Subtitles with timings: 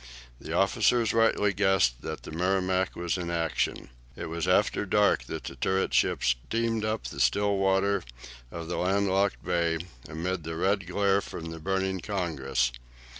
[0.39, 3.91] The officers rightly guessed that the "Merrimac" was in action.
[4.15, 8.01] It was after dark that the turret ship steamed up the still water
[8.49, 9.77] of the landlocked bay,
[10.09, 12.71] amid the red glare from the burning "Congress."